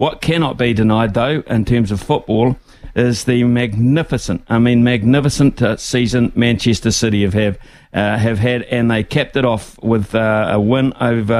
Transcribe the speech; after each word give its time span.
What 0.00 0.22
cannot 0.22 0.56
be 0.56 0.72
denied, 0.72 1.12
though, 1.12 1.42
in 1.46 1.66
terms 1.66 1.90
of 1.90 2.00
football, 2.00 2.56
is 2.96 3.24
the 3.24 3.44
magnificent, 3.44 4.42
I 4.48 4.58
mean, 4.58 4.82
magnificent 4.82 5.60
uh, 5.60 5.76
season 5.76 6.32
Manchester 6.34 6.90
City 6.90 7.20
have 7.20 7.34
have, 7.34 7.58
uh, 7.92 8.16
have 8.16 8.38
had, 8.38 8.62
and 8.62 8.90
they 8.90 9.04
capped 9.04 9.36
it 9.36 9.44
off 9.44 9.78
with 9.82 10.14
uh, 10.14 10.52
a 10.52 10.58
win 10.58 10.94
over 11.02 11.34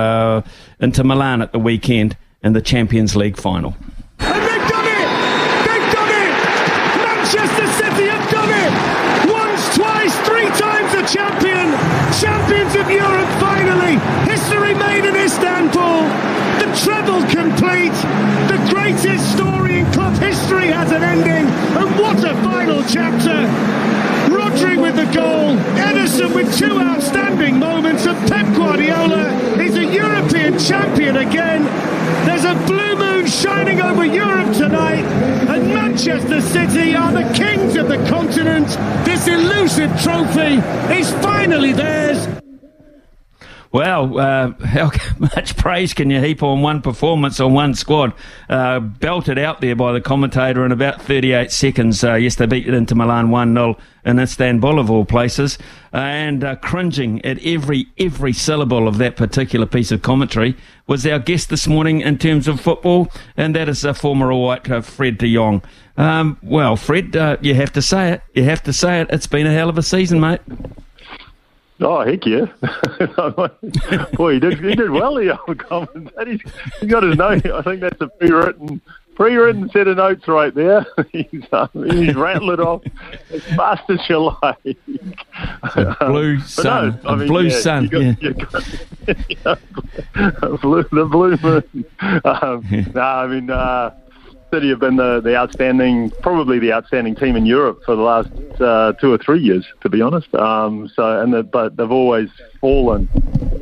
uh, 0.44 0.50
Inter 0.78 1.04
Milan 1.04 1.40
at 1.40 1.52
the 1.52 1.58
weekend 1.58 2.18
in 2.42 2.52
the 2.52 2.60
Champions 2.60 3.16
League 3.16 3.38
final. 3.38 3.70
They've 4.18 4.28
done 4.28 4.84
it! 4.84 5.08
They've 5.64 5.92
done 5.96 6.12
it! 6.20 6.36
Manchester 7.00 7.66
City 7.80 8.08
have 8.12 8.30
done 8.30 8.50
it! 8.60 9.32
Once, 9.32 9.74
twice, 9.74 10.14
three 10.28 10.48
times 10.60 11.10
champion! 11.10 11.72
Champions 12.20 12.74
of 12.76 12.90
Europe 12.90 13.30
finally! 13.40 13.96
History 14.30 14.74
made 14.74 15.08
in 15.08 15.16
Istanbul! 15.16 16.04
The 16.60 16.68
treble 16.84 17.24
complete! 17.32 18.29
Chapter! 22.92 23.46
Rodri 24.34 24.82
with 24.82 24.96
the 24.96 25.04
goal, 25.14 25.54
Ederson 25.78 26.34
with 26.34 26.58
two 26.58 26.76
outstanding 26.76 27.56
moments, 27.56 28.04
and 28.04 28.18
Pep 28.28 28.44
Guardiola 28.56 29.30
is 29.62 29.76
a 29.76 29.84
European 29.84 30.58
champion 30.58 31.16
again. 31.18 31.62
There's 32.26 32.44
a 32.44 32.54
blue 32.66 32.96
moon 32.96 33.28
shining 33.28 33.80
over 33.80 34.04
Europe 34.04 34.56
tonight, 34.56 35.04
and 35.04 35.68
Manchester 35.68 36.40
City 36.40 36.96
are 36.96 37.12
the 37.12 37.32
kings 37.32 37.76
of 37.76 37.86
the 37.86 37.98
continent. 38.08 38.66
This 39.04 39.28
elusive 39.28 39.90
trophy 40.02 40.56
is 40.92 41.12
finally 41.22 41.72
theirs. 41.72 42.26
Well, 43.72 44.18
uh, 44.18 44.50
how 44.64 44.90
much 45.18 45.56
praise 45.56 45.94
can 45.94 46.10
you 46.10 46.20
heap 46.20 46.42
on 46.42 46.60
one 46.60 46.82
performance 46.82 47.38
on 47.38 47.52
one 47.52 47.74
squad? 47.74 48.12
Uh, 48.48 48.80
belted 48.80 49.38
out 49.38 49.60
there 49.60 49.76
by 49.76 49.92
the 49.92 50.00
commentator 50.00 50.64
in 50.66 50.72
about 50.72 51.00
38 51.00 51.52
seconds. 51.52 52.02
Uh, 52.02 52.14
yes, 52.14 52.34
they 52.34 52.46
beat 52.46 52.66
Inter 52.66 52.96
Milan 52.96 53.30
1 53.30 53.54
0 53.54 53.76
in 54.04 54.18
Istanbul, 54.18 54.78
of 54.78 54.90
all 54.90 55.04
places, 55.04 55.56
and 55.92 56.42
uh, 56.42 56.56
cringing 56.56 57.24
at 57.24 57.38
every 57.44 57.86
every 57.98 58.32
syllable 58.32 58.88
of 58.88 58.98
that 58.98 59.14
particular 59.14 59.66
piece 59.66 59.92
of 59.92 60.02
commentary 60.02 60.56
was 60.86 61.06
our 61.06 61.18
guest 61.18 61.50
this 61.50 61.68
morning 61.68 62.00
in 62.00 62.18
terms 62.18 62.48
of 62.48 62.60
football, 62.60 63.08
and 63.36 63.54
that 63.54 63.68
is 63.68 63.84
uh, 63.84 63.92
former 63.92 64.32
All 64.32 64.46
White 64.46 64.68
uh, 64.68 64.80
Fred 64.80 65.18
de 65.18 65.32
Jong. 65.32 65.62
Um, 65.96 66.38
well, 66.42 66.76
Fred, 66.76 67.14
you 67.42 67.54
have 67.54 67.72
to 67.74 67.82
say 67.82 68.12
it. 68.12 68.22
You 68.34 68.44
have 68.44 68.62
to 68.64 68.72
say 68.72 69.02
it. 69.02 69.08
It's 69.10 69.26
been 69.26 69.46
a 69.46 69.52
hell 69.52 69.68
of 69.68 69.78
a 69.78 69.82
season, 69.82 70.18
mate. 70.18 70.40
Oh 71.82 72.04
heck 72.04 72.26
yeah! 72.26 72.46
Boy, 74.14 74.34
he 74.34 74.40
did 74.40 74.60
he 74.62 74.74
did 74.74 74.90
well. 74.90 75.14
The 75.14 75.38
old. 75.70 75.88
He's, 76.26 76.40
he's 76.80 76.90
got 76.90 77.02
his 77.02 77.16
note. 77.16 77.46
I 77.46 77.62
think 77.62 77.80
that's 77.80 78.00
a 78.00 78.08
pre-written 78.08 78.82
pre-written 79.14 79.70
set 79.70 79.88
of 79.88 79.96
notes 79.96 80.28
right 80.28 80.54
there. 80.54 80.84
he's 81.12 81.44
um, 81.52 81.68
he's 81.74 82.14
rattling 82.14 82.60
off 82.60 82.82
as 83.30 83.42
fast 83.56 83.88
as 83.88 84.08
you 84.08 84.34
like. 84.42 84.78
blue 86.00 86.40
sun, 86.40 87.00
no, 87.02 87.10
I 87.10 87.16
mean, 87.16 87.28
blue 87.28 87.44
yeah, 87.44 87.58
sun. 87.58 87.86
Got, 87.88 88.22
yeah. 88.22 88.32
Got, 90.14 90.60
blue, 90.60 90.82
the 90.84 91.04
blue 91.04 91.36
moon. 91.38 91.84
Um, 92.24 92.92
no, 92.94 93.00
I 93.00 93.26
mean. 93.26 93.50
Uh, 93.50 93.94
City 94.50 94.68
have 94.70 94.80
been 94.80 94.96
the, 94.96 95.20
the 95.20 95.36
outstanding, 95.36 96.10
probably 96.22 96.58
the 96.58 96.72
outstanding 96.72 97.14
team 97.14 97.36
in 97.36 97.46
Europe 97.46 97.80
for 97.84 97.94
the 97.94 98.02
last 98.02 98.28
uh, 98.60 98.92
two 99.00 99.12
or 99.12 99.18
three 99.18 99.40
years, 99.40 99.66
to 99.82 99.88
be 99.88 100.02
honest. 100.02 100.32
Um, 100.34 100.90
so, 100.94 101.20
and 101.20 101.32
the, 101.32 101.42
but 101.42 101.76
they've 101.76 101.90
always 101.90 102.28
fallen 102.60 103.08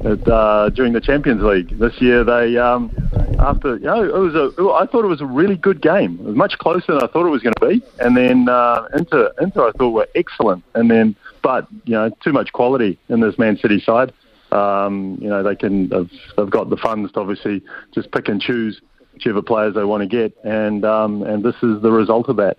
at, 0.05 0.27
uh, 0.27 0.70
during 0.70 0.92
the 0.92 1.00
Champions 1.00 1.42
League. 1.42 1.78
This 1.78 2.00
year, 2.00 2.25
they 2.25 2.56
um, 2.56 2.91
after 3.39 3.77
you 3.77 3.84
know 3.84 4.03
it 4.03 4.14
was 4.14 4.34
a, 4.34 4.70
I 4.72 4.86
thought 4.86 5.05
it 5.05 5.09
was 5.09 5.20
a 5.20 5.27
really 5.27 5.56
good 5.56 5.81
game. 5.83 6.19
It 6.20 6.25
was 6.25 6.36
much 6.36 6.59
closer 6.59 6.94
than 6.94 7.03
I 7.03 7.06
thought 7.06 7.27
it 7.27 7.31
was 7.31 7.42
going 7.42 7.55
to 7.61 7.69
be. 7.69 7.83
And 8.00 8.16
then 8.16 8.48
uh, 8.48 8.89
Inter, 8.97 9.33
Inter, 9.41 9.69
I 9.69 9.72
thought 9.72 9.91
were 9.91 10.09
excellent. 10.14 10.64
And 10.75 10.91
then, 10.91 11.14
but 11.42 11.66
you 11.84 11.94
know, 11.94 12.11
too 12.22 12.33
much 12.33 12.53
quality 12.53 12.98
in 13.09 13.21
this 13.21 13.38
Man 13.38 13.59
City 13.59 13.81
side. 13.81 14.12
Um, 14.53 15.19
you 15.21 15.28
know, 15.28 15.43
they 15.43 15.54
can 15.54 15.88
they've, 15.91 16.10
they've 16.37 16.50
got 16.50 16.71
the 16.71 16.78
funds 16.78 17.12
to 17.12 17.21
obviously 17.21 17.62
just 17.94 18.10
pick 18.10 18.28
and 18.28 18.41
choose 18.41 18.81
whichever 19.19 19.43
players 19.43 19.75
they 19.75 19.84
want 19.84 20.01
to 20.03 20.06
get, 20.06 20.33
and 20.45 20.84
um, 20.84 21.23
and 21.25 21.43
this 21.43 21.56
is 21.56 21.83
the 21.83 21.91
result 21.91 22.29
of 22.29 22.37
that. 22.37 22.56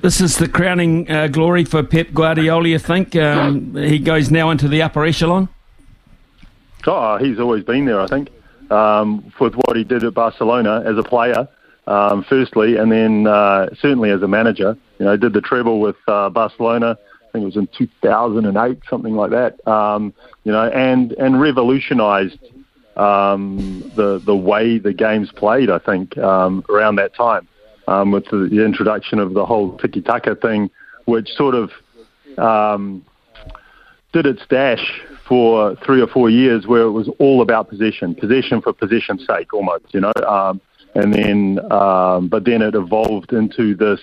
This 0.00 0.20
is 0.20 0.36
the 0.36 0.48
crowning 0.48 1.08
uh, 1.10 1.28
glory 1.28 1.64
for 1.64 1.82
Pep 1.82 2.12
Guardiola. 2.12 2.68
You 2.68 2.80
think 2.80 3.14
um, 3.16 3.74
he 3.76 3.98
goes 3.98 4.30
now 4.30 4.50
into 4.50 4.66
the 4.68 4.82
upper 4.82 5.04
echelon? 5.04 5.48
Oh, 6.86 7.16
he's 7.18 7.38
always 7.38 7.64
been 7.64 7.86
there. 7.86 8.00
I 8.00 8.08
think 8.08 8.30
um, 8.70 9.32
with 9.38 9.54
what 9.54 9.76
he 9.76 9.84
did 9.84 10.02
at 10.02 10.12
Barcelona 10.12 10.82
as 10.84 10.98
a 10.98 11.04
player, 11.04 11.48
um, 11.86 12.24
firstly, 12.28 12.76
and 12.76 12.90
then 12.90 13.26
uh, 13.28 13.68
certainly 13.80 14.10
as 14.10 14.22
a 14.22 14.28
manager. 14.28 14.76
You 14.98 15.06
know, 15.06 15.16
did 15.16 15.32
the 15.32 15.40
treble 15.40 15.80
with 15.80 15.96
uh, 16.08 16.30
Barcelona. 16.30 16.98
I 17.00 17.32
think 17.32 17.42
it 17.42 17.46
was 17.46 17.56
in 17.56 17.68
2008, 17.76 18.78
something 18.90 19.14
like 19.14 19.30
that. 19.30 19.66
Um, 19.66 20.12
you 20.42 20.52
know, 20.52 20.68
and 20.68 21.12
and 21.12 21.40
revolutionised 21.40 22.38
um, 22.96 23.90
the 23.96 24.20
the 24.24 24.36
way 24.36 24.78
the 24.78 24.92
game's 24.92 25.32
played. 25.32 25.70
I 25.70 25.78
think 25.78 26.16
um, 26.18 26.64
around 26.68 26.96
that 26.96 27.14
time, 27.14 27.48
um, 27.88 28.12
with 28.12 28.26
the, 28.26 28.48
the, 28.50 28.64
introduction 28.64 29.18
of 29.18 29.34
the 29.34 29.44
whole 29.44 29.76
tiki 29.78 30.00
taka 30.00 30.36
thing, 30.36 30.70
which 31.06 31.28
sort 31.30 31.54
of 31.54 31.70
um, 32.38 33.04
did 34.12 34.26
its 34.26 34.42
dash 34.48 35.00
for 35.26 35.74
three 35.84 36.00
or 36.00 36.06
four 36.06 36.30
years, 36.30 36.66
where 36.66 36.82
it 36.82 36.92
was 36.92 37.08
all 37.18 37.42
about 37.42 37.68
possession, 37.68 38.14
possession 38.14 38.60
for 38.60 38.72
possession's 38.72 39.26
sake, 39.26 39.52
almost, 39.52 39.92
you 39.92 40.00
know. 40.00 40.12
Um, 40.26 40.60
and 40.94 41.12
then, 41.12 41.58
um, 41.72 42.28
but 42.28 42.44
then 42.44 42.62
it 42.62 42.76
evolved 42.76 43.32
into 43.32 43.74
this, 43.74 44.00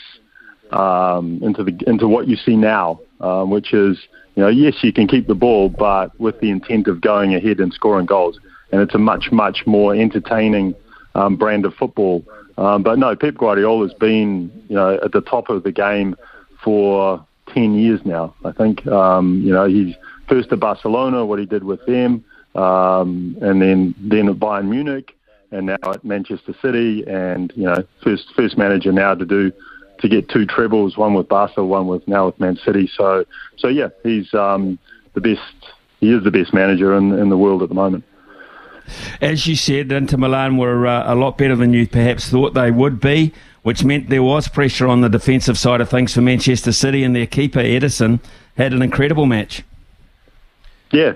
into 0.72 1.64
the 1.64 1.84
into 1.88 2.08
what 2.08 2.28
you 2.28 2.36
see 2.36 2.58
now, 2.58 3.00
which 3.46 3.74
is, 3.74 3.98
you 4.36 4.44
know, 4.44 4.50
yes, 4.50 4.76
you 4.82 4.92
can 4.92 5.08
keep 5.08 5.28
the 5.28 5.36
ball, 5.36 5.70
but 5.70 6.18
with 6.20 6.40
the 6.42 6.50
intent 6.50 6.88
of 6.88 7.00
going 7.00 7.36
ahead 7.36 7.62
and 7.62 7.72
scoring 7.74 8.06
goals 8.06 8.40
and 8.72 8.82
it's 8.82 8.96
a 8.96 9.00
much, 9.00 9.32
much 9.32 9.64
more 9.66 9.96
entertaining 9.96 10.76
um, 11.16 11.36
brand 11.36 11.66
of 11.66 11.74
football. 11.76 12.24
Um, 12.58 12.84
but 12.84 13.00
no, 13.00 13.16
Pep 13.16 13.36
Guardiola's 13.36 13.94
been, 13.94 14.52
you 14.70 14.76
know, 14.76 15.00
at 15.04 15.12
the 15.12 15.22
top 15.22 15.50
of 15.50 15.64
the 15.64 15.72
game 15.72 16.16
for 16.64 17.26
10 17.54 17.76
years 17.76 18.00
now. 18.06 18.34
I 18.46 18.52
think, 18.52 18.86
um, 18.88 19.42
you 19.44 19.54
know, 19.54 19.68
he's 19.68 19.96
first 20.28 20.52
at 20.52 20.60
Barcelona, 20.60 21.26
what 21.26 21.40
he 21.40 21.46
did 21.46 21.64
with 21.64 21.86
them, 21.86 22.24
um, 22.56 23.38
and 23.42 23.62
then 23.62 23.96
then 24.00 24.30
at 24.30 24.36
Bayern 24.36 24.70
Munich, 24.70 25.16
and 25.52 25.68
now 25.68 25.78
at 25.84 26.04
Manchester 26.04 26.56
City, 26.62 27.04
and 27.08 27.52
you 27.56 27.64
know, 27.64 27.84
first 28.04 28.26
first 28.36 28.58
manager 28.58 28.92
now 28.92 29.14
to 29.14 29.26
do 29.26 29.52
to 30.00 30.10
get 30.10 30.30
two 30.30 30.46
trebles, 30.46 30.98
one 30.98 31.14
with 31.14 31.28
Barca, 31.28 31.64
one 31.64 31.88
with 31.88 32.08
now 32.08 32.26
with 32.26 32.40
Man 32.40 32.58
City. 32.66 32.90
So 32.96 33.26
so 33.58 33.68
yeah, 33.68 33.90
he's 34.04 34.34
um, 34.34 34.80
the 35.14 35.22
best. 35.22 35.42
He 36.00 36.12
is 36.12 36.24
the 36.24 36.32
best 36.32 36.54
manager 36.54 36.96
in 36.96 37.18
in 37.18 37.30
the 37.30 37.38
world 37.38 37.62
at 37.62 37.70
the 37.70 37.76
moment. 37.76 38.04
As 39.22 39.48
you 39.48 39.56
said, 39.56 39.92
Inter 39.92 40.18
Milan 40.18 40.58
were 40.58 40.88
uh, 40.88 41.14
a 41.14 41.16
lot 41.16 41.38
better 41.38 41.56
than 41.56 41.74
you 41.74 41.88
perhaps 41.88 42.30
thought 42.30 42.54
they 42.54 42.72
would 42.72 43.00
be, 43.00 43.34
which 43.64 43.84
meant 43.84 44.10
there 44.10 44.24
was 44.24 44.48
pressure 44.48 44.88
on 44.88 45.02
the 45.02 45.10
defensive 45.10 45.58
side 45.58 45.82
of 45.82 45.90
things 45.90 46.14
for 46.14 46.22
Manchester 46.22 46.72
City, 46.72 47.04
and 47.04 47.16
their 47.16 47.28
keeper 47.28 47.60
Ederson, 47.60 48.20
had 48.58 48.74
an 48.74 48.82
incredible 48.82 49.26
match. 49.26 49.64
Yeah, 50.92 51.14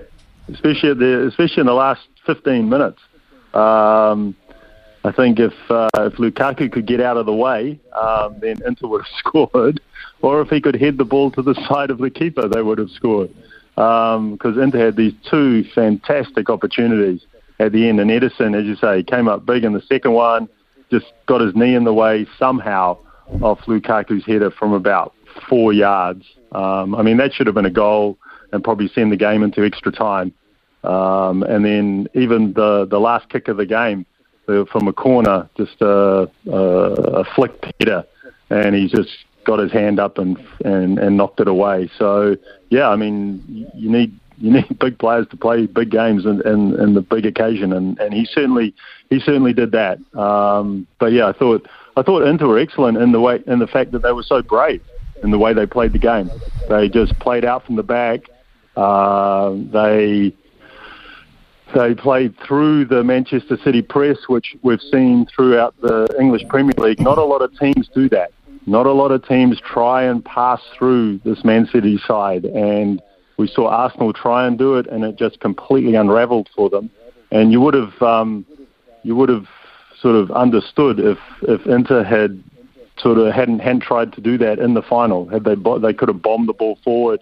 especially 0.52 0.94
the, 0.94 1.26
especially 1.26 1.60
in 1.60 1.66
the 1.66 1.74
last 1.74 2.06
15 2.26 2.68
minutes. 2.68 3.00
Um, 3.52 4.34
I 5.04 5.12
think 5.12 5.38
if 5.38 5.54
uh, 5.70 5.88
if 5.98 6.14
Lukaku 6.14 6.70
could 6.70 6.86
get 6.86 7.00
out 7.00 7.16
of 7.16 7.26
the 7.26 7.32
way, 7.32 7.78
um, 7.92 8.36
then 8.40 8.60
Inter 8.66 8.88
would 8.88 9.02
have 9.02 9.14
scored. 9.18 9.80
Or 10.22 10.40
if 10.40 10.48
he 10.48 10.60
could 10.60 10.74
head 10.74 10.98
the 10.98 11.04
ball 11.04 11.30
to 11.32 11.42
the 11.42 11.54
side 11.68 11.90
of 11.90 11.98
the 11.98 12.10
keeper, 12.10 12.48
they 12.48 12.62
would 12.62 12.78
have 12.78 12.90
scored. 12.90 13.30
Because 13.74 14.56
um, 14.56 14.60
Inter 14.60 14.86
had 14.86 14.96
these 14.96 15.12
two 15.30 15.64
fantastic 15.74 16.48
opportunities 16.48 17.24
at 17.58 17.72
the 17.72 17.88
end. 17.88 18.00
And 18.00 18.10
Ederson, 18.10 18.58
as 18.58 18.64
you 18.64 18.76
say, 18.76 19.02
came 19.02 19.28
up 19.28 19.46
big 19.46 19.64
in 19.64 19.72
the 19.72 19.82
second 19.82 20.12
one, 20.12 20.48
just 20.90 21.06
got 21.26 21.40
his 21.40 21.54
knee 21.54 21.74
in 21.74 21.84
the 21.84 21.94
way 21.94 22.26
somehow 22.38 22.98
of 23.42 23.58
Lukaku's 23.66 24.24
header 24.24 24.50
from 24.50 24.72
about 24.72 25.14
four 25.48 25.72
yards. 25.72 26.24
Um, 26.52 26.94
I 26.94 27.02
mean, 27.02 27.16
that 27.16 27.32
should 27.32 27.46
have 27.46 27.54
been 27.54 27.66
a 27.66 27.70
goal 27.70 28.18
and 28.52 28.62
probably 28.62 28.88
send 28.88 29.12
the 29.12 29.16
game 29.16 29.42
into 29.42 29.64
extra 29.64 29.92
time. 29.92 30.32
Um, 30.84 31.42
and 31.42 31.64
then 31.64 32.06
even 32.14 32.52
the 32.52 32.86
the 32.88 33.00
last 33.00 33.28
kick 33.28 33.48
of 33.48 33.56
the 33.56 33.66
game 33.66 34.06
uh, 34.48 34.64
from 34.66 34.86
a 34.86 34.92
corner, 34.92 35.48
just 35.56 35.80
a, 35.80 36.30
a, 36.46 36.56
a 36.56 37.24
flicked 37.34 37.66
header, 37.80 38.04
and 38.50 38.74
he 38.74 38.86
just 38.86 39.10
got 39.44 39.58
his 39.58 39.72
hand 39.72 39.98
up 39.98 40.18
and, 40.18 40.38
and 40.64 40.98
and 40.98 41.16
knocked 41.16 41.40
it 41.40 41.48
away. 41.48 41.90
So 41.98 42.36
yeah, 42.70 42.88
I 42.88 42.96
mean, 42.96 43.68
you 43.74 43.90
need 43.90 44.16
you 44.38 44.52
need 44.52 44.78
big 44.80 44.98
players 44.98 45.26
to 45.30 45.36
play 45.36 45.66
big 45.66 45.90
games 45.90 46.24
and 46.26 46.40
the 46.40 47.02
big 47.02 47.26
occasion, 47.26 47.72
and, 47.72 47.98
and 47.98 48.12
he 48.14 48.26
certainly 48.26 48.74
he 49.10 49.20
certainly 49.20 49.52
did 49.52 49.72
that. 49.72 49.98
Um, 50.18 50.86
but 50.98 51.12
yeah, 51.12 51.28
I 51.28 51.32
thought 51.32 51.66
I 51.96 52.02
thought 52.02 52.22
Inter 52.22 52.46
were 52.46 52.58
excellent 52.58 52.98
in 52.98 53.12
the 53.12 53.20
way 53.20 53.42
in 53.46 53.58
the 53.58 53.66
fact 53.66 53.92
that 53.92 54.02
they 54.02 54.12
were 54.12 54.22
so 54.22 54.42
brave 54.42 54.82
in 55.22 55.30
the 55.30 55.38
way 55.38 55.54
they 55.54 55.66
played 55.66 55.92
the 55.92 55.98
game. 55.98 56.30
They 56.68 56.88
just 56.88 57.18
played 57.18 57.44
out 57.44 57.64
from 57.64 57.76
the 57.76 57.82
back. 57.82 58.20
Uh, 58.76 59.54
they 59.72 60.34
they 61.74 61.94
played 61.94 62.34
through 62.46 62.84
the 62.86 63.02
Manchester 63.02 63.58
City 63.64 63.82
press, 63.82 64.18
which 64.28 64.54
we've 64.62 64.80
seen 64.80 65.26
throughout 65.34 65.74
the 65.80 66.14
English 66.20 66.42
Premier 66.48 66.74
League. 66.78 67.00
Not 67.00 67.18
a 67.18 67.24
lot 67.24 67.42
of 67.42 67.56
teams 67.58 67.88
do 67.94 68.08
that. 68.10 68.32
Not 68.66 68.86
a 68.86 68.92
lot 68.92 69.12
of 69.12 69.26
teams 69.26 69.60
try 69.60 70.02
and 70.02 70.24
pass 70.24 70.60
through 70.76 71.18
this 71.24 71.44
Man 71.44 71.66
City 71.72 71.98
side, 72.06 72.44
and 72.44 73.00
we 73.36 73.46
saw 73.46 73.68
Arsenal 73.68 74.12
try 74.12 74.46
and 74.46 74.58
do 74.58 74.74
it, 74.74 74.86
and 74.86 75.04
it 75.04 75.16
just 75.16 75.40
completely 75.40 75.94
unravelled 75.94 76.48
for 76.54 76.70
them. 76.70 76.90
And 77.30 77.52
you 77.52 77.60
would 77.60 77.74
have, 77.74 78.00
um, 78.02 78.46
you 79.02 79.14
would 79.16 79.28
have 79.28 79.46
sort 80.00 80.16
of 80.16 80.30
understood 80.30 81.00
if 81.00 81.18
if 81.42 81.66
Inter 81.66 82.02
had 82.02 82.42
sort 82.98 83.18
of 83.18 83.32
hadn't 83.34 83.58
hadn't 83.58 83.82
tried 83.82 84.12
to 84.14 84.20
do 84.20 84.38
that 84.38 84.58
in 84.58 84.74
the 84.74 84.82
final. 84.82 85.26
Had 85.28 85.44
they 85.44 85.54
they 85.54 85.92
could 85.92 86.08
have 86.08 86.22
bombed 86.22 86.48
the 86.48 86.52
ball 86.52 86.78
forward 86.82 87.20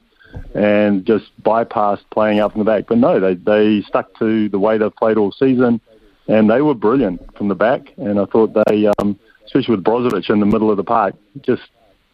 and 0.55 1.05
just 1.07 1.31
bypassed 1.43 2.05
playing 2.11 2.41
out 2.41 2.53
from 2.53 2.61
the 2.61 2.65
back. 2.65 2.85
But 2.89 2.99
no, 2.99 3.21
they 3.21 3.35
they 3.35 3.83
stuck 3.83 4.17
to 4.19 4.49
the 4.49 4.59
way 4.59 4.79
they've 4.79 4.95
played 4.95 5.17
all 5.17 5.33
season, 5.33 5.81
and 6.29 6.51
they 6.51 6.63
were 6.63 6.75
brilliant 6.75 7.37
from 7.37 7.49
the 7.49 7.55
back. 7.55 7.93
And 7.97 8.19
I 8.21 8.27
thought 8.27 8.57
they, 8.67 8.91
um, 8.99 9.19
especially 9.47 9.77
with 9.77 9.85
Brozovic 9.85 10.31
in 10.31 10.41
the 10.41 10.47
middle 10.47 10.71
of 10.71 10.77
the 10.77 10.85
park, 10.85 11.15
just 11.43 11.63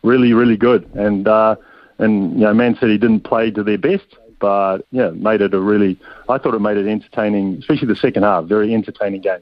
really 0.02 0.32
really 0.32 0.56
good. 0.56 0.88
And 0.94 1.28
uh, 1.28 1.56
and 2.00 2.32
you 2.34 2.40
know, 2.40 2.54
Man 2.54 2.76
City 2.78 2.98
didn't 2.98 3.20
play 3.20 3.50
to 3.50 3.62
their 3.62 3.78
best, 3.78 4.06
but 4.38 4.78
yeah, 4.90 5.10
made 5.10 5.40
it 5.40 5.54
a 5.54 5.60
really. 5.60 5.98
I 6.28 6.38
thought 6.38 6.54
it 6.54 6.60
made 6.60 6.76
it 6.76 6.86
entertaining, 6.86 7.58
especially 7.58 7.88
the 7.88 7.96
second 7.96 8.22
half. 8.22 8.44
Very 8.44 8.74
entertaining 8.74 9.20
game. 9.20 9.40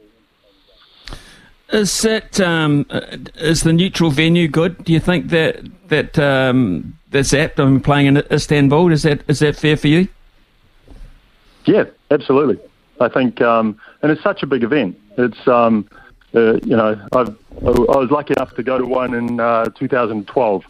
Is 1.70 2.00
that 2.02 2.40
um, 2.40 2.87
is 3.37 3.62
the 3.62 3.72
neutral 3.72 4.10
venue 4.10 4.49
good? 4.49 4.84
Do 4.84 4.93
you 4.93 5.00
think 5.00 5.28
that 5.28 5.60
that 5.88 6.19
um, 6.19 6.99
that's 7.10 7.34
apt? 7.34 7.60
I'm 7.60 7.81
playing 7.81 8.06
in 8.06 8.16
Istanbul. 8.31 8.93
Is 8.93 9.02
that 9.02 9.22
is 9.28 9.40
that 9.40 9.56
fair 9.56 9.76
for 9.76 9.88
you? 9.88 10.08
Yeah, 11.64 11.84
absolutely. 12.11 12.58
I 13.00 13.08
think, 13.08 13.40
um, 13.40 13.78
and 14.02 14.11
it's 14.11 14.22
such 14.22 14.43
a 14.43 14.46
big 14.46 14.64
event. 14.64 14.99
It's 15.19 15.46
um, 15.46 15.88
uh, 16.34 16.54
you 16.64 16.76
know, 16.76 17.00
I've, 17.12 17.37
I 17.62 17.96
was 17.99 18.11
lucky 18.11 18.34
enough 18.37 18.54
to 18.54 18.62
go 18.62 18.78
to 18.78 18.84
one 18.84 19.14
in 19.14 19.40
uh, 19.40 19.66
2012. 19.78 20.64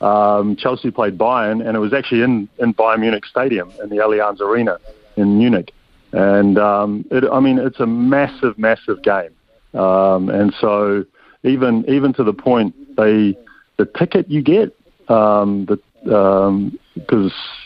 Um, 0.00 0.56
Chelsea 0.56 0.90
played 0.90 1.18
Bayern, 1.18 1.66
and 1.66 1.76
it 1.76 1.80
was 1.80 1.92
actually 1.92 2.22
in 2.22 2.48
in 2.58 2.74
Bayern 2.74 3.00
Munich 3.00 3.26
Stadium 3.26 3.72
in 3.82 3.88
the 3.88 3.96
Allianz 3.96 4.40
Arena 4.40 4.78
in 5.16 5.38
Munich. 5.38 5.72
And 6.12 6.58
um, 6.58 7.04
it, 7.10 7.24
I 7.30 7.40
mean, 7.40 7.58
it's 7.58 7.80
a 7.80 7.86
massive, 7.86 8.58
massive 8.58 9.02
game. 9.02 9.30
Um, 9.74 10.30
and 10.30 10.54
so 10.60 11.04
even 11.42 11.84
even 11.88 12.12
to 12.14 12.24
the 12.24 12.32
point 12.32 12.74
they 12.96 13.36
the 13.76 13.84
ticket 13.84 14.30
you 14.30 14.42
get 14.42 14.74
um, 15.08 15.64
because 15.64 16.48
um, 16.48 16.78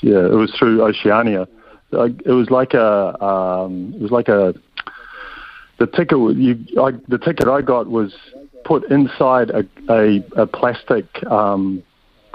yeah 0.02 0.26
it 0.26 0.35
was 0.35 0.52
through 0.58 0.82
Oceania 0.82 1.46
it 1.93 2.32
was 2.32 2.50
like 2.50 2.75
a 2.75 3.23
um, 3.25 3.94
it 3.94 4.02
was 4.02 4.11
like 4.11 4.28
a 4.28 4.55
the 5.78 5.87
ticket 5.87 6.19
you 6.37 6.58
I, 6.81 6.93
the 7.08 7.19
ticket 7.19 7.49
I 7.49 7.62
got 7.62 7.88
was 7.88 8.14
put 8.64 8.90
inside 8.90 9.50
a 9.50 9.64
a, 9.90 10.25
a 10.37 10.46
plastic 10.46 11.06
um, 11.26 11.82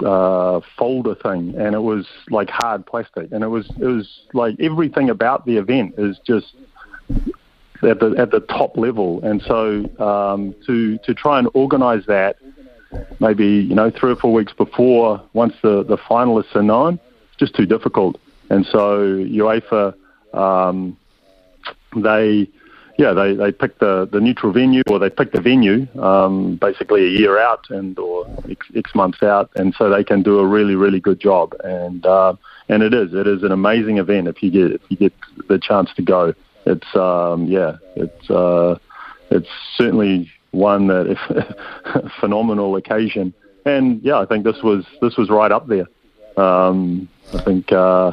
uh, 0.04 0.60
folder 0.76 1.14
thing, 1.14 1.54
and 1.56 1.74
it 1.74 1.82
was 1.82 2.06
like 2.30 2.50
hard 2.50 2.86
plastic, 2.86 3.30
and 3.32 3.42
it 3.42 3.48
was 3.48 3.68
it 3.80 3.86
was 3.86 4.20
like 4.32 4.56
everything 4.60 5.10
about 5.10 5.46
the 5.46 5.56
event 5.56 5.94
is 5.98 6.18
just 6.26 6.54
at 7.82 8.00
the 8.00 8.14
at 8.18 8.30
the 8.30 8.40
top 8.48 8.76
level, 8.76 9.20
and 9.22 9.42
so 9.42 9.84
um, 10.00 10.54
to 10.66 10.98
to 10.98 11.14
try 11.14 11.38
and 11.38 11.48
organise 11.54 12.04
that, 12.06 12.36
maybe 13.20 13.46
you 13.46 13.74
know 13.74 13.90
three 13.90 14.12
or 14.12 14.16
four 14.16 14.32
weeks 14.32 14.52
before, 14.52 15.22
once 15.32 15.54
the 15.62 15.84
the 15.84 15.96
finalists 15.96 16.54
are 16.54 16.62
known, 16.62 16.94
it's 17.28 17.38
just 17.38 17.54
too 17.54 17.66
difficult, 17.66 18.20
and 18.50 18.66
so 18.66 19.00
UEFA 19.00 19.94
um, 20.34 20.96
they 21.96 22.48
yeah, 22.98 23.12
they, 23.14 23.34
they 23.34 23.52
pick 23.52 23.78
the, 23.78 24.08
the 24.12 24.20
neutral 24.20 24.52
venue 24.52 24.82
or 24.90 24.98
they 24.98 25.08
pick 25.08 25.32
the 25.32 25.40
venue 25.40 25.86
um, 26.00 26.56
basically 26.56 27.04
a 27.04 27.08
year 27.08 27.38
out 27.38 27.64
and 27.70 27.98
or 27.98 28.26
X, 28.50 28.66
X 28.74 28.94
months 28.94 29.22
out, 29.22 29.50
and 29.56 29.74
so 29.78 29.88
they 29.88 30.04
can 30.04 30.22
do 30.22 30.38
a 30.38 30.46
really 30.46 30.74
really 30.74 31.00
good 31.00 31.20
job. 31.20 31.54
And 31.64 32.04
uh, 32.04 32.34
and 32.68 32.82
it 32.82 32.92
is 32.92 33.14
it 33.14 33.26
is 33.26 33.42
an 33.42 33.52
amazing 33.52 33.98
event 33.98 34.28
if 34.28 34.42
you 34.42 34.50
get 34.50 34.72
if 34.72 34.82
you 34.90 34.96
get 34.96 35.14
the 35.48 35.58
chance 35.58 35.90
to 35.94 36.02
go 36.02 36.34
it's 36.68 36.94
um, 36.94 37.46
yeah, 37.46 37.76
it's 37.96 38.30
uh, 38.30 38.78
it's 39.30 39.48
certainly 39.76 40.30
one 40.50 40.86
that 40.88 41.06
if 41.06 42.10
phenomenal 42.20 42.76
occasion. 42.76 43.32
And 43.64 44.02
yeah, 44.02 44.18
I 44.18 44.26
think 44.26 44.44
this 44.44 44.62
was 44.62 44.84
this 45.00 45.16
was 45.16 45.30
right 45.30 45.50
up 45.50 45.66
there. 45.66 45.86
Um, 46.36 47.08
I 47.34 47.42
think 47.42 47.72
uh, 47.72 48.12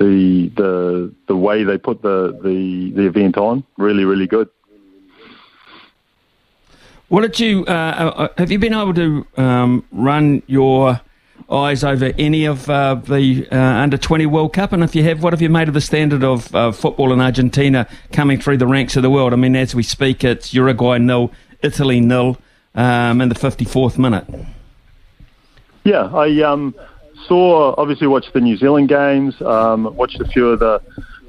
the 0.00 0.50
the 0.56 1.14
the 1.28 1.36
way 1.36 1.62
they 1.62 1.78
put 1.78 2.02
the, 2.02 2.36
the, 2.42 2.90
the 2.92 3.06
event 3.06 3.36
on 3.36 3.62
really 3.76 4.04
really 4.04 4.26
good. 4.26 4.48
What 7.08 7.20
did 7.20 7.38
you 7.38 7.64
uh, 7.66 7.70
uh 7.70 8.28
have 8.38 8.50
you 8.50 8.58
been 8.58 8.74
able 8.74 8.94
to 8.94 9.26
um, 9.36 9.84
run 9.92 10.42
your 10.46 11.00
eyes 11.50 11.82
over 11.82 12.12
any 12.16 12.44
of 12.44 12.70
uh, 12.70 12.94
the 12.94 13.46
uh, 13.50 13.56
under 13.56 13.98
20 13.98 14.24
World 14.26 14.52
Cup? 14.52 14.72
And 14.72 14.82
if 14.84 14.94
you 14.94 15.02
have, 15.04 15.22
what 15.22 15.32
have 15.32 15.42
you 15.42 15.50
made 15.50 15.68
of 15.68 15.74
the 15.74 15.80
standard 15.80 16.22
of 16.22 16.54
uh, 16.54 16.72
football 16.72 17.12
in 17.12 17.20
Argentina 17.20 17.88
coming 18.12 18.40
through 18.40 18.58
the 18.58 18.68
ranks 18.68 18.96
of 18.96 19.02
the 19.02 19.10
world? 19.10 19.32
I 19.32 19.36
mean, 19.36 19.56
as 19.56 19.74
we 19.74 19.82
speak, 19.82 20.22
it's 20.22 20.54
Uruguay 20.54 20.98
nil, 20.98 21.32
Italy 21.62 22.00
nil 22.00 22.38
um, 22.76 23.20
in 23.20 23.28
the 23.28 23.34
54th 23.34 23.98
minute. 23.98 24.26
Yeah, 25.82 26.14
I 26.14 26.42
um, 26.42 26.74
saw, 27.26 27.74
obviously, 27.78 28.06
watched 28.06 28.32
the 28.32 28.40
New 28.40 28.56
Zealand 28.56 28.88
games, 28.88 29.40
um, 29.42 29.94
watched 29.96 30.20
a 30.20 30.26
few 30.26 30.50
of 30.50 30.60
the. 30.60 30.80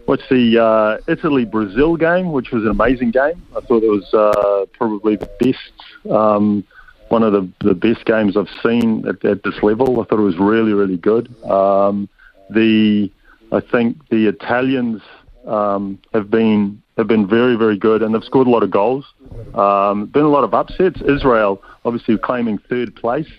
Watched 0.07 0.29
the 0.29 0.61
uh, 0.61 0.97
Italy 1.07 1.45
Brazil 1.45 1.95
game, 1.95 2.31
which 2.31 2.51
was 2.51 2.63
an 2.63 2.71
amazing 2.71 3.11
game. 3.11 3.41
I 3.55 3.61
thought 3.61 3.83
it 3.83 3.87
was 3.87 4.11
uh, 4.15 4.65
probably 4.73 5.15
the 5.15 5.29
best 5.39 6.11
um, 6.11 6.65
one 7.11 7.23
of 7.23 7.33
the, 7.33 7.47
the 7.59 7.75
best 7.75 8.05
games 8.05 8.35
I've 8.35 8.49
seen 8.63 9.05
at, 9.07 9.23
at 9.23 9.43
this 9.43 9.61
level. 9.61 10.01
I 10.01 10.05
thought 10.05 10.19
it 10.19 10.23
was 10.23 10.37
really, 10.39 10.73
really 10.73 10.97
good. 10.97 11.29
Um, 11.45 12.09
the 12.49 13.11
I 13.51 13.59
think 13.59 14.07
the 14.09 14.27
Italians 14.27 15.01
um, 15.45 15.99
have 16.13 16.31
been 16.31 16.81
have 16.97 17.07
been 17.07 17.27
very, 17.27 17.55
very 17.55 17.77
good, 17.77 18.01
and 18.01 18.13
they've 18.13 18.23
scored 18.23 18.47
a 18.47 18.49
lot 18.49 18.63
of 18.63 18.71
goals. 18.71 19.05
Um, 19.53 20.05
been 20.05 20.23
a 20.23 20.29
lot 20.29 20.43
of 20.43 20.53
upsets. 20.53 21.01
Israel, 21.01 21.61
obviously, 21.83 22.17
claiming 22.17 22.57
third 22.57 22.95
place 22.95 23.29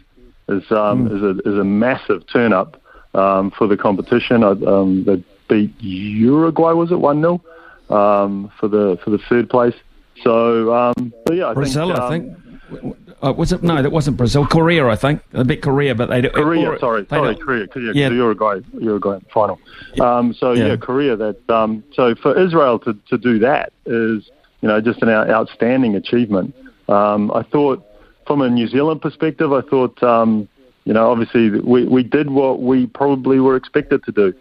is 0.48 0.70
um, 0.70 1.08
mm. 1.08 1.16
is 1.16 1.22
a 1.22 1.48
is 1.48 1.58
a 1.58 1.64
massive 1.64 2.26
turn 2.26 2.52
up 2.52 2.80
um, 3.14 3.50
for 3.50 3.66
the 3.66 3.76
competition. 3.76 4.42
Um, 4.42 5.04
they 5.04 5.22
beat 5.48 5.74
Uruguay, 5.80 6.72
was 6.72 6.90
it 6.90 6.96
one 6.96 7.20
0 7.20 7.42
um, 7.90 8.50
for 8.58 8.68
the 8.68 8.98
for 9.04 9.10
the 9.10 9.18
third 9.28 9.48
place. 9.50 9.74
So, 10.22 10.72
um, 10.74 11.12
yeah, 11.30 11.48
I 11.48 11.54
Brazil, 11.54 11.88
think, 11.88 11.98
I 11.98 12.08
think. 12.08 12.96
Uh, 13.22 13.32
was 13.32 13.52
it? 13.52 13.62
No, 13.62 13.82
that 13.82 13.90
wasn't 13.90 14.16
Brazil. 14.16 14.46
Korea, 14.46 14.86
I 14.86 14.96
think. 14.96 15.22
A 15.32 15.44
bit 15.44 15.62
Korea, 15.62 15.94
but 15.94 16.08
they 16.08 16.22
Korea. 16.28 16.70
Or, 16.70 16.78
sorry, 16.78 17.02
they 17.02 17.16
sorry, 17.16 17.36
Korea. 17.36 17.66
Korea. 17.66 17.92
Yeah, 17.94 18.10
Uruguay. 18.10 18.60
Uruguay 18.78 19.18
final. 19.32 19.60
Um, 20.00 20.34
so 20.34 20.52
yeah. 20.52 20.68
yeah, 20.68 20.76
Korea. 20.76 21.16
That 21.16 21.50
um, 21.50 21.84
so 21.94 22.14
for 22.14 22.38
Israel 22.38 22.78
to, 22.80 22.94
to 23.08 23.18
do 23.18 23.38
that 23.40 23.72
is 23.86 24.30
you 24.60 24.68
know 24.68 24.80
just 24.80 25.02
an 25.02 25.08
outstanding 25.08 25.94
achievement. 25.96 26.54
Um, 26.88 27.30
I 27.32 27.42
thought 27.42 27.84
from 28.32 28.40
a 28.40 28.48
New 28.48 28.66
Zealand 28.66 29.02
perspective, 29.02 29.52
I 29.52 29.60
thought 29.60 30.02
um, 30.02 30.48
you 30.84 30.94
know 30.94 31.10
obviously 31.10 31.50
we 31.50 31.84
we 31.84 32.02
did 32.02 32.30
what 32.30 32.62
we 32.62 32.86
probably 32.86 33.40
were 33.40 33.56
expected 33.56 34.02
to 34.04 34.12
do. 34.12 34.32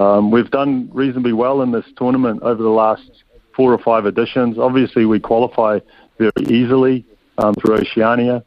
Um, 0.00 0.30
we've 0.30 0.50
done 0.50 0.88
reasonably 0.94 1.34
well 1.34 1.60
in 1.60 1.70
this 1.70 1.84
tournament 1.98 2.42
over 2.42 2.62
the 2.62 2.70
last 2.70 3.22
four 3.54 3.70
or 3.70 3.76
five 3.76 4.06
editions. 4.06 4.58
Obviously, 4.58 5.04
we 5.04 5.20
qualify 5.20 5.80
very 6.16 6.32
easily 6.48 7.04
um, 7.36 7.52
through 7.56 7.74
Oceania. 7.74 8.42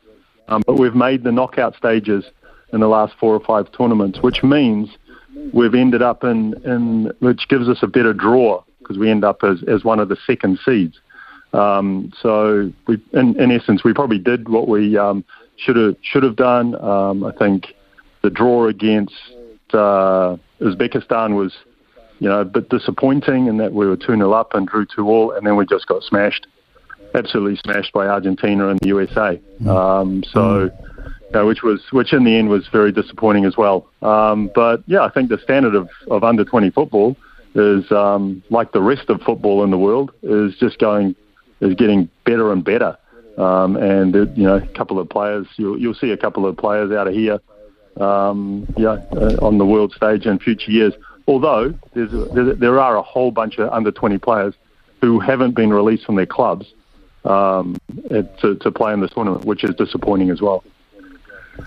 Um, 0.48 0.64
but 0.66 0.80
we've 0.80 0.96
made 0.96 1.24
the 1.24 1.32
knockout 1.32 1.76
stages 1.76 2.26
in 2.74 2.80
the 2.80 2.88
last 2.88 3.14
four 3.20 3.36
or 3.36 3.40
five 3.40 3.72
tournaments, 3.72 4.24
which 4.24 4.42
means 4.42 4.90
we've 5.54 5.76
ended 5.76 6.02
up 6.02 6.24
in, 6.24 6.56
in 6.66 7.12
which 7.20 7.48
gives 7.50 7.70
us 7.70 7.84
a 7.84 7.88
better 7.88 8.14
draw 8.14 8.64
because 8.80 8.98
we 8.98 9.12
end 9.12 9.24
up 9.24 9.44
as, 9.44 9.62
as 9.68 9.84
one 9.84 10.00
of 10.00 10.10
the 10.10 10.18
second 10.26 10.58
seeds. 10.66 11.00
Um, 11.54 12.12
so 12.22 12.72
we, 12.88 13.02
in, 13.14 13.40
in 13.40 13.52
essence, 13.52 13.84
we 13.84 13.94
probably 13.94 14.20
did 14.20 14.50
what 14.50 14.68
we 14.68 14.98
um, 14.98 15.24
should 15.56 15.76
have 15.76 15.96
should 16.02 16.24
have 16.24 16.36
done. 16.36 16.76
Um, 16.76 17.24
I 17.24 17.32
think 17.32 17.74
the 18.22 18.30
draw 18.30 18.68
against 18.68 19.16
uh, 19.74 20.38
Uzbekistan 20.62 21.36
was, 21.36 21.54
you 22.20 22.30
know, 22.30 22.42
a 22.42 22.46
bit 22.46 22.70
disappointing 22.70 23.48
in 23.48 23.58
that 23.58 23.74
we 23.74 23.88
were 23.88 23.98
two 23.98 24.16
0 24.16 24.32
up 24.32 24.54
and 24.54 24.68
drew 24.68 24.86
two 24.86 25.08
all, 25.08 25.32
and 25.32 25.46
then 25.46 25.56
we 25.56 25.66
just 25.66 25.88
got 25.88 26.04
smashed 26.04 26.48
absolutely 27.16 27.60
smashed 27.64 27.94
by 27.94 28.08
Argentina 28.08 28.70
and 28.70 28.80
the 28.80 28.88
USA. 28.88 29.40
Mm. 29.62 29.68
Um, 29.68 30.24
so, 30.32 30.64
you 30.66 31.32
know, 31.34 31.48
which 31.48 31.64
was 31.64 31.82
which 31.92 32.14
in 32.14 32.24
the 32.24 32.36
end 32.36 32.50
was 32.50 32.68
very 32.72 32.92
disappointing 32.92 33.46
as 33.46 33.58
well. 33.58 33.88
Um, 34.02 34.52
but 34.54 34.84
yeah, 34.88 35.02
I 35.02 35.10
think 35.10 35.30
the 35.30 35.40
standard 35.40 35.76
of, 35.76 35.90
of 36.10 36.24
under 36.24 36.46
20 36.46 36.70
football 36.72 37.16
is 37.56 37.92
um, 37.92 38.44
like 38.50 38.72
the 38.72 38.82
rest 38.82 39.10
of 39.10 39.22
football 39.22 39.64
in 39.64 39.72
the 39.72 39.78
world 39.78 40.12
is 40.22 40.56
just 40.60 40.80
going 40.80 41.16
is 41.60 41.76
getting 41.76 42.10
better 42.26 42.52
and 42.52 42.64
better. 42.64 42.98
Um, 43.38 43.76
and 43.76 44.16
it, 44.16 44.36
you 44.36 44.44
know, 44.44 44.56
a 44.56 44.68
couple 44.68 45.00
of 45.00 45.10
players 45.10 45.46
you'll 45.58 45.80
you'll 45.80 45.94
see 45.94 46.12
a 46.12 46.18
couple 46.18 46.46
of 46.48 46.58
players 46.58 46.92
out 46.92 47.08
of 47.08 47.14
here, 47.14 47.40
um, 47.98 48.66
yeah, 48.78 48.98
uh, 49.12 49.38
on 49.42 49.60
the 49.60 49.66
world 49.66 49.94
stage 49.94 50.26
in 50.26 50.40
future 50.40 50.72
years. 50.72 50.94
although 51.28 51.74
there's 51.94 52.12
there, 52.34 52.56
there 52.56 52.80
are 52.80 52.98
a 52.98 53.02
whole 53.04 53.30
bunch 53.32 53.60
of 53.60 53.70
under 53.72 53.92
20 53.92 54.18
players 54.18 54.56
who 55.02 55.20
haven't 55.20 55.56
been 55.56 55.72
released 55.72 56.06
from 56.06 56.16
their 56.16 56.26
clubs 56.26 56.66
um, 57.26 57.78
to, 58.10 58.56
to 58.56 58.72
play 58.72 58.94
in 58.94 59.02
this 59.02 59.12
tournament, 59.12 59.46
which 59.46 59.64
is 59.64 59.76
disappointing 59.76 60.32
as 60.32 60.42
well. 60.42 60.64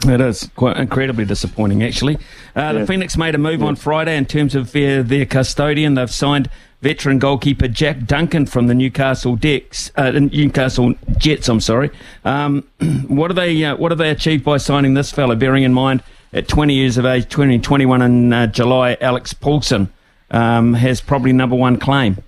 It 0.06 0.20
is 0.20 0.50
quite 0.56 0.76
incredibly 0.76 1.25
disappointing, 1.25 1.82
actually. 1.82 2.18
Uh, 2.56 2.73
the 2.73 2.87
Phoenix 2.87 3.16
made 3.16 3.35
a 3.35 3.38
move 3.38 3.61
yeah. 3.61 3.66
on 3.66 3.76
Friday 3.76 4.16
in 4.16 4.26
terms 4.26 4.54
of 4.54 4.73
their, 4.73 5.02
their 5.02 5.26
custodian. 5.26 5.94
They've 5.94 6.11
signed 6.11 6.49
veteran 6.80 7.18
goalkeeper 7.18 7.68
Jack 7.68 8.06
Duncan 8.06 8.47
from 8.47 8.66
the 8.66 8.75
Newcastle 8.75 9.37
Decks, 9.37 9.90
uh, 9.97 10.11
Newcastle 10.11 10.94
Jets. 11.18 11.49
I'm 11.49 11.61
sorry. 11.61 11.90
Um, 12.25 12.64
what 13.09 13.30
are 13.30 13.35
they? 13.35 13.64
Uh, 13.64 13.76
what 13.76 13.90
have 13.90 13.99
they 13.99 14.11
achieved 14.11 14.44
by 14.44 14.56
signing 14.56 14.94
this 14.94 15.11
fella? 15.11 15.37
Bearing 15.37 15.64
in 15.64 15.75
mind, 15.75 16.02
at 16.32 16.49
20 16.49 16.75
years 16.75 16.97
of 16.97 17.04
age, 17.04 17.28
20, 17.28 17.59
21 17.59 18.02
in 18.02 18.32
uh, 18.32 18.47
July, 18.47 18.97
Alex 19.00 19.35
Paulsen 19.35 19.88
um, 20.30 20.75
has 20.75 21.00
probably 21.00 21.32
number 21.32 21.56
one 21.56 21.76
claim. 21.78 22.18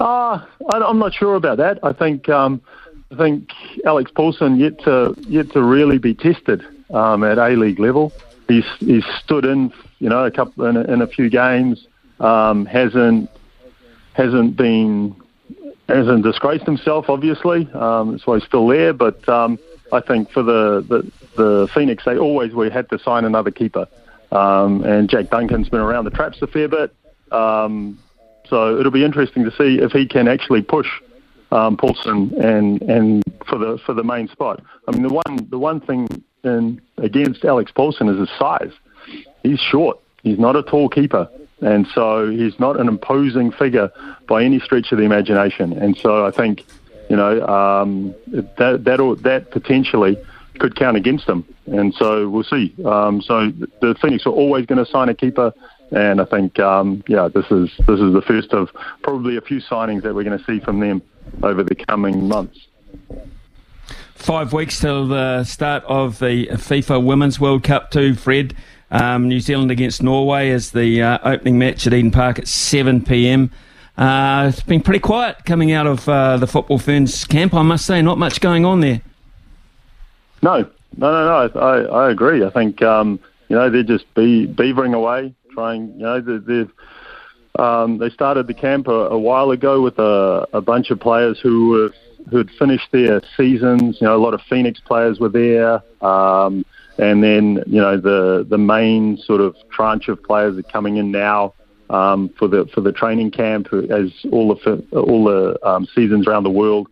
Uh, 0.00 0.44
I'm 0.72 0.98
not 0.98 1.14
sure 1.14 1.34
about 1.34 1.58
that. 1.58 1.78
I 1.82 1.92
think 1.92 2.28
um, 2.28 2.62
I 3.14 3.16
think 3.16 3.50
Alex 3.86 4.10
Paulsen 4.10 4.58
yet 4.58 4.80
to 4.84 5.14
yet 5.28 5.52
to 5.52 5.62
really 5.62 5.98
be 5.98 6.14
tested 6.14 6.64
um, 6.92 7.22
at 7.22 7.38
A 7.38 7.50
League 7.50 7.78
level. 7.78 8.12
He's 8.48 8.66
he's 8.80 9.04
stood 9.22 9.44
in 9.44 9.72
you 10.00 10.08
know 10.08 10.24
a 10.24 10.30
couple 10.30 10.66
in 10.66 10.76
a, 10.76 10.82
in 10.82 11.00
a 11.00 11.06
few 11.06 11.30
games. 11.30 11.86
Um, 12.18 12.66
hasn't 12.66 13.30
hasn't 14.14 14.56
been 14.56 15.14
hasn't 15.88 16.24
disgraced 16.24 16.64
himself. 16.64 17.08
Obviously, 17.08 17.70
um, 17.72 18.12
that's 18.12 18.26
why 18.26 18.38
he's 18.38 18.46
still 18.46 18.66
there. 18.66 18.92
But 18.92 19.28
um, 19.28 19.58
I 19.92 20.00
think 20.00 20.30
for 20.30 20.42
the, 20.42 20.84
the 20.88 21.12
the 21.36 21.68
Phoenix, 21.72 22.04
they 22.04 22.18
always 22.18 22.52
we 22.52 22.68
had 22.68 22.88
to 22.90 22.98
sign 22.98 23.24
another 23.24 23.52
keeper. 23.52 23.86
Um, 24.32 24.82
and 24.84 25.08
Jack 25.08 25.30
Duncan's 25.30 25.68
been 25.68 25.80
around 25.80 26.04
the 26.04 26.10
traps 26.10 26.42
a 26.42 26.48
fair 26.48 26.66
bit. 26.66 26.92
Um, 27.30 27.98
so 28.48 28.78
it'll 28.78 28.92
be 28.92 29.04
interesting 29.04 29.44
to 29.44 29.52
see 29.52 29.78
if 29.78 29.92
he 29.92 30.06
can 30.06 30.26
actually 30.26 30.62
push 30.62 30.88
um, 31.54 31.76
Paulsen 31.76 32.36
and 32.42 32.82
and 32.82 33.22
for 33.46 33.58
the 33.58 33.78
for 33.86 33.94
the 33.94 34.04
main 34.04 34.28
spot. 34.28 34.62
I 34.88 34.90
mean, 34.90 35.02
the 35.02 35.14
one 35.14 35.46
the 35.50 35.58
one 35.58 35.80
thing 35.80 36.08
in, 36.42 36.80
against 36.98 37.44
Alex 37.44 37.72
Paulsen 37.74 38.12
is 38.12 38.18
his 38.18 38.38
size. 38.38 38.72
He's 39.42 39.60
short. 39.60 39.98
He's 40.22 40.38
not 40.38 40.56
a 40.56 40.62
tall 40.62 40.88
keeper, 40.88 41.28
and 41.60 41.86
so 41.94 42.30
he's 42.30 42.58
not 42.58 42.80
an 42.80 42.88
imposing 42.88 43.52
figure 43.52 43.90
by 44.26 44.42
any 44.42 44.58
stretch 44.58 44.90
of 44.92 44.98
the 44.98 45.04
imagination. 45.04 45.72
And 45.74 45.96
so 45.96 46.26
I 46.26 46.30
think, 46.30 46.64
you 47.08 47.16
know, 47.16 47.46
um, 47.46 48.14
that 48.58 48.84
that 48.84 49.18
that 49.22 49.50
potentially 49.50 50.16
could 50.58 50.76
count 50.76 50.96
against 50.96 51.28
him. 51.28 51.44
And 51.66 51.94
so 51.94 52.28
we'll 52.28 52.44
see. 52.44 52.74
Um, 52.84 53.22
so 53.22 53.50
the 53.80 53.94
Phoenix 54.00 54.26
are 54.26 54.30
always 54.30 54.66
going 54.66 54.84
to 54.84 54.90
sign 54.90 55.08
a 55.08 55.14
keeper. 55.14 55.52
And 55.90 56.20
I 56.20 56.24
think, 56.24 56.58
um, 56.58 57.04
yeah, 57.06 57.28
this 57.28 57.44
is 57.50 57.70
this 57.86 58.00
is 58.00 58.12
the 58.12 58.22
first 58.26 58.52
of 58.52 58.70
probably 59.02 59.36
a 59.36 59.40
few 59.40 59.60
signings 59.60 60.02
that 60.02 60.14
we're 60.14 60.24
going 60.24 60.38
to 60.38 60.44
see 60.44 60.58
from 60.60 60.80
them 60.80 61.02
over 61.42 61.62
the 61.62 61.74
coming 61.74 62.28
months. 62.28 62.66
Five 64.14 64.52
weeks 64.52 64.80
till 64.80 65.06
the 65.06 65.44
start 65.44 65.84
of 65.84 66.18
the 66.18 66.46
FIFA 66.46 67.04
Women's 67.04 67.38
World 67.38 67.62
Cup, 67.62 67.90
too, 67.90 68.14
Fred. 68.14 68.54
Um, 68.90 69.28
New 69.28 69.40
Zealand 69.40 69.70
against 69.70 70.02
Norway 70.02 70.48
is 70.48 70.70
the 70.70 71.02
uh, 71.02 71.18
opening 71.24 71.58
match 71.58 71.86
at 71.86 71.92
Eden 71.92 72.10
Park 72.10 72.38
at 72.38 72.48
7 72.48 73.04
pm. 73.04 73.50
Uh, 73.96 74.46
it's 74.48 74.62
been 74.62 74.80
pretty 74.80 75.00
quiet 75.00 75.44
coming 75.44 75.72
out 75.72 75.86
of 75.86 76.08
uh, 76.08 76.36
the 76.36 76.46
Football 76.46 76.78
Ferns 76.78 77.24
camp, 77.24 77.54
I 77.54 77.62
must 77.62 77.86
say. 77.86 78.02
Not 78.02 78.18
much 78.18 78.40
going 78.40 78.64
on 78.64 78.80
there. 78.80 79.02
No, 80.42 80.58
no, 80.96 81.12
no, 81.12 81.48
no. 81.48 81.60
I, 81.60 82.06
I 82.06 82.10
agree. 82.10 82.44
I 82.44 82.50
think 82.50 82.82
um, 82.82 83.20
you 83.48 83.56
know 83.56 83.70
they're 83.70 83.82
just 83.82 84.12
be, 84.14 84.46
beavering 84.46 84.94
away, 84.94 85.34
trying. 85.52 85.92
You 85.94 86.02
know 86.02 86.20
they've 86.20 86.72
um, 87.58 87.98
they 87.98 88.10
started 88.10 88.46
the 88.46 88.54
camp 88.54 88.88
a, 88.88 88.90
a 88.90 89.18
while 89.18 89.50
ago 89.50 89.80
with 89.80 89.98
a, 89.98 90.46
a 90.52 90.60
bunch 90.60 90.90
of 90.90 90.98
players 90.98 91.38
who 91.40 91.68
were 91.68 91.90
who 92.30 92.38
had 92.38 92.50
finished 92.58 92.88
their 92.90 93.20
seasons. 93.36 93.98
You 94.00 94.06
know, 94.06 94.16
a 94.16 94.22
lot 94.22 94.34
of 94.34 94.40
Phoenix 94.48 94.80
players 94.80 95.20
were 95.20 95.28
there, 95.28 95.82
um, 96.04 96.64
and 96.98 97.22
then 97.22 97.62
you 97.66 97.80
know 97.80 97.96
the 98.00 98.44
the 98.48 98.58
main 98.58 99.18
sort 99.18 99.40
of 99.40 99.56
tranche 99.70 100.08
of 100.08 100.22
players 100.22 100.58
are 100.58 100.62
coming 100.62 100.96
in 100.96 101.12
now 101.12 101.54
um, 101.90 102.28
for 102.38 102.48
the 102.48 102.66
for 102.74 102.80
the 102.80 102.92
training 102.92 103.30
camp 103.30 103.68
as 103.72 104.12
all 104.32 104.54
the 104.54 104.84
all 104.92 105.24
the 105.24 105.58
um, 105.66 105.86
seasons 105.94 106.26
around 106.26 106.42
the 106.42 106.50
world 106.50 106.88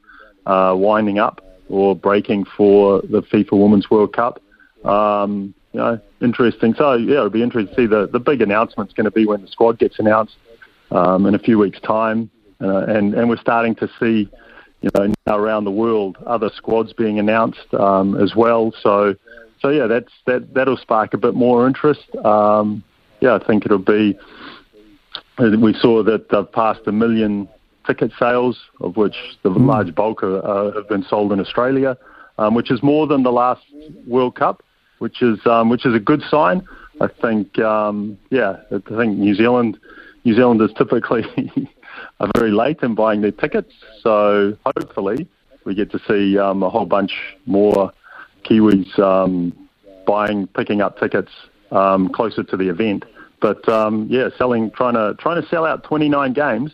uh, 0.46 0.74
winding 0.76 1.18
up 1.18 1.40
or 1.68 1.96
breaking 1.96 2.44
for 2.56 3.00
the 3.02 3.22
FIFA 3.22 3.60
Women's 3.60 3.90
World 3.90 4.14
Cup. 4.14 4.40
Um, 4.84 5.54
you 5.72 5.80
know, 5.80 5.98
interesting. 6.20 6.74
So 6.74 6.94
yeah, 6.94 7.16
it'll 7.16 7.30
be 7.30 7.42
interesting 7.42 7.74
to 7.74 7.82
see 7.82 7.86
the 7.86 8.06
the 8.06 8.20
big 8.20 8.42
announcement's 8.42 8.92
going 8.92 9.06
to 9.06 9.10
be 9.10 9.26
when 9.26 9.40
the 9.40 9.48
squad 9.48 9.80
gets 9.80 9.98
announced 9.98 10.36
um, 10.92 11.26
in 11.26 11.34
a 11.34 11.38
few 11.38 11.58
weeks' 11.58 11.80
time, 11.80 12.30
uh, 12.60 12.84
and 12.84 13.14
and 13.14 13.28
we're 13.28 13.40
starting 13.40 13.74
to 13.76 13.88
see, 13.98 14.28
you 14.82 14.90
know, 14.94 15.12
now 15.26 15.38
around 15.38 15.64
the 15.64 15.70
world 15.70 16.16
other 16.26 16.50
squads 16.54 16.92
being 16.92 17.18
announced 17.18 17.72
um, 17.74 18.20
as 18.20 18.34
well. 18.36 18.72
So, 18.82 19.14
so 19.60 19.68
yeah, 19.68 19.86
that's 19.86 20.12
that 20.26 20.54
that'll 20.54 20.76
spark 20.76 21.14
a 21.14 21.18
bit 21.18 21.34
more 21.34 21.66
interest. 21.66 22.14
Um, 22.24 22.84
yeah, 23.20 23.34
I 23.34 23.44
think 23.44 23.64
it'll 23.66 23.78
be. 23.78 24.18
We 25.38 25.74
saw 25.74 26.02
that 26.04 26.28
they've 26.28 26.52
passed 26.52 26.86
a 26.86 26.92
million 26.92 27.48
ticket 27.86 28.12
sales, 28.18 28.58
of 28.80 28.96
which 28.96 29.16
the 29.42 29.50
mm. 29.50 29.66
large 29.66 29.94
bulk 29.94 30.22
are, 30.22 30.44
uh, 30.44 30.72
have 30.74 30.88
been 30.88 31.02
sold 31.02 31.32
in 31.32 31.40
Australia, 31.40 31.96
um, 32.38 32.54
which 32.54 32.70
is 32.70 32.82
more 32.82 33.06
than 33.06 33.22
the 33.22 33.32
last 33.32 33.62
World 34.06 34.36
Cup, 34.36 34.62
which 34.98 35.22
is 35.22 35.38
um, 35.46 35.68
which 35.68 35.86
is 35.86 35.94
a 35.94 35.98
good 35.98 36.22
sign. 36.30 36.66
I 37.00 37.08
think, 37.08 37.58
um, 37.58 38.18
yeah, 38.30 38.58
I 38.70 38.78
think 38.96 39.18
New 39.18 39.34
Zealand 39.34 39.78
New 40.24 40.34
Zealanders 40.34 40.72
typically 40.76 41.24
are 42.20 42.30
very 42.36 42.52
late 42.52 42.78
in 42.82 42.94
buying 42.94 43.20
their 43.20 43.32
tickets. 43.32 43.72
So 44.02 44.56
hopefully 44.64 45.28
we 45.64 45.74
get 45.74 45.90
to 45.92 46.00
see 46.08 46.38
um, 46.38 46.62
a 46.62 46.70
whole 46.70 46.86
bunch 46.86 47.12
more 47.46 47.92
Kiwis 48.44 48.98
um, 48.98 49.68
buying, 50.06 50.46
picking 50.48 50.80
up 50.80 50.98
tickets 50.98 51.30
um, 51.70 52.08
closer 52.08 52.42
to 52.44 52.56
the 52.56 52.68
event. 52.68 53.04
But 53.40 53.68
um, 53.68 54.06
yeah, 54.08 54.28
selling, 54.38 54.70
trying 54.70 54.94
to 54.94 55.14
trying 55.18 55.42
to 55.42 55.48
sell 55.48 55.64
out 55.64 55.82
29 55.84 56.32
games 56.32 56.72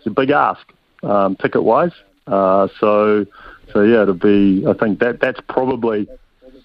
is 0.00 0.06
a 0.06 0.10
big 0.10 0.30
ask, 0.30 0.70
um, 1.02 1.36
ticket 1.36 1.62
wise. 1.62 1.92
Uh, 2.26 2.68
so 2.78 3.26
so 3.72 3.82
yeah, 3.82 4.02
it'll 4.02 4.14
be. 4.14 4.64
I 4.66 4.74
think 4.74 4.98
that 5.00 5.20
that's 5.20 5.40
probably 5.48 6.08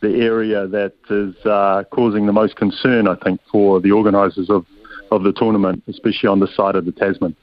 the 0.02 0.16
area 0.22 0.68
that 0.68 0.94
is 1.10 1.36
uh, 1.46 1.84
causing 1.92 2.26
the 2.26 2.34
most 2.34 2.58
concern. 2.58 3.08
I 3.08 3.16
think 3.16 3.40
for 3.52 3.80
the 3.80 3.92
organisers 3.92 4.50
of 4.50 4.66
of 5.16 5.24
the 5.24 5.34
tournament, 5.34 5.84
especially 5.88 6.28
on 6.28 6.40
the 6.40 6.48
side 6.48 6.76
of 6.76 6.86
the 6.86 6.92
Tasman. 6.92 7.36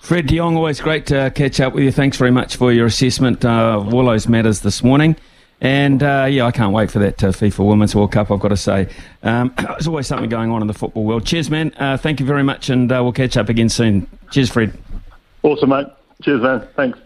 Fred 0.00 0.26
de 0.26 0.36
Jong, 0.36 0.56
always 0.56 0.80
great 0.80 1.06
to 1.06 1.30
catch 1.34 1.60
up 1.60 1.74
with 1.74 1.84
you. 1.84 1.92
Thanks 1.92 2.16
very 2.16 2.30
much 2.30 2.56
for 2.56 2.72
your 2.72 2.86
assessment 2.86 3.44
of 3.44 3.92
all 3.92 4.04
those 4.04 4.26
matters 4.26 4.60
this 4.60 4.82
morning. 4.82 5.16
And 5.60 6.02
uh, 6.02 6.26
yeah, 6.30 6.46
I 6.46 6.50
can't 6.50 6.72
wait 6.72 6.90
for 6.90 7.00
that 7.00 7.22
uh, 7.22 7.28
FIFA 7.28 7.66
Women's 7.68 7.94
World 7.94 8.12
Cup, 8.12 8.30
I've 8.30 8.38
got 8.40 8.48
to 8.48 8.56
say. 8.56 8.88
Um, 9.22 9.52
there's 9.58 9.88
always 9.88 10.06
something 10.06 10.28
going 10.28 10.50
on 10.50 10.62
in 10.62 10.68
the 10.68 10.74
football 10.74 11.04
world. 11.04 11.26
Cheers, 11.26 11.50
man. 11.50 11.72
Uh, 11.76 11.96
thank 11.96 12.20
you 12.20 12.26
very 12.26 12.44
much, 12.44 12.70
and 12.70 12.90
uh, 12.90 13.00
we'll 13.02 13.12
catch 13.12 13.36
up 13.36 13.48
again 13.48 13.68
soon. 13.68 14.06
Cheers, 14.30 14.50
Fred. 14.50 14.78
Awesome, 15.42 15.70
mate. 15.70 15.86
Cheers, 16.22 16.42
man. 16.42 16.68
Thanks. 16.76 16.98